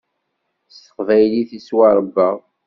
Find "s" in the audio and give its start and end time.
0.73-0.75